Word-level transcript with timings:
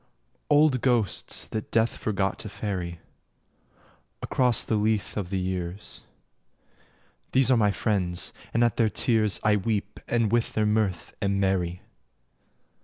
Old 0.49 0.81
ghosts 0.81 1.45
that 1.49 1.69
death 1.69 1.95
forgot 1.95 2.39
to 2.39 2.49
ferry 2.49 2.99
Across 4.23 4.63
the 4.63 4.73
Lethe 4.75 5.15
of 5.15 5.29
the 5.29 5.37
years 5.37 6.01
These 7.33 7.51
are 7.51 7.57
my 7.57 7.69
friends, 7.69 8.33
and 8.51 8.63
at 8.63 8.77
their 8.77 8.89
tears 8.89 9.39
I 9.43 9.57
weep 9.57 9.99
and 10.07 10.31
with 10.31 10.53
their 10.53 10.65
mirth 10.65 11.13
am 11.21 11.39
merry. 11.39 11.83